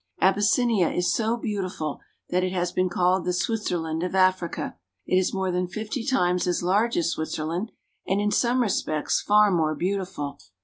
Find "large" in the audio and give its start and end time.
6.63-6.97